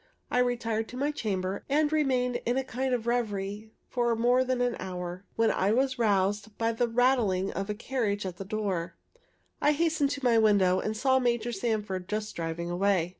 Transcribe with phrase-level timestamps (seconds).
[0.31, 4.59] I retired to my chamber, and remained in a kind of revery for more than
[4.59, 8.95] an hour, when I was roused by the rattling of a carriage at the door.
[9.61, 13.09] I hastened to the window, and saw Major Sanford just driving away.